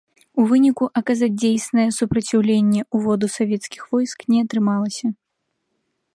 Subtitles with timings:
[0.43, 5.07] У выніку аказаць дзейснае супраціўленне ўводу савецкіх войск не атрымалася.